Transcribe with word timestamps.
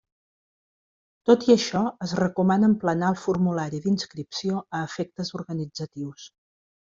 Tot 1.29 1.43
i 1.49 1.51
això, 1.55 1.81
es 2.05 2.13
recomana 2.19 2.69
emplenar 2.69 3.11
el 3.15 3.19
formulari 3.25 3.83
d'inscripció 3.85 4.63
a 4.79 4.81
efectes 4.89 5.31
organitzatius. 5.43 6.27